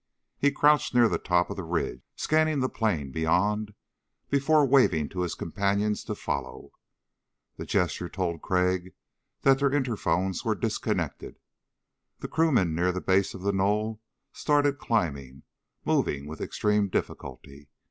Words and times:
He 0.39 0.49
crouched 0.49 0.95
near 0.95 1.07
the 1.07 1.19
top 1.19 1.51
of 1.51 1.57
the 1.57 1.63
ridge, 1.63 2.01
scanning 2.15 2.59
the 2.59 2.69
plain 2.69 3.11
beyond 3.11 3.75
before 4.31 4.65
waving 4.65 5.09
to 5.09 5.19
his 5.21 5.35
companions 5.35 6.03
to 6.05 6.15
follow. 6.15 6.71
The 7.57 7.67
gesture 7.67 8.09
told 8.09 8.41
Crag 8.41 8.95
that 9.43 9.59
their 9.59 9.69
interphones 9.69 10.43
were 10.43 10.55
disconnected. 10.55 11.37
The 12.17 12.27
crewmen 12.27 12.73
near 12.73 12.91
the 12.91 12.99
base 12.99 13.35
of 13.35 13.43
the 13.43 13.53
knoll 13.53 14.01
started 14.33 14.79
climbing, 14.79 15.43
moving 15.85 16.25
with 16.25 16.41
extreme 16.41 16.87
difficulty. 16.87 17.69